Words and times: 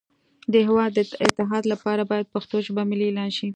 د 0.51 0.53
هیواد 0.65 0.91
د 0.95 0.99
اتحاد 1.25 1.63
لپاره 1.73 2.01
باید 2.11 2.31
پښتو 2.33 2.55
ژبه 2.65 2.83
ملی 2.89 3.05
اعلان 3.09 3.29
شی 3.37 3.47